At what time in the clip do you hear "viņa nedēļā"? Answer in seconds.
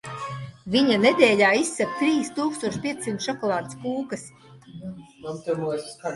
0.75-1.49